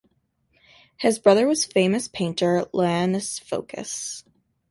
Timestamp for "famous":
1.63-2.07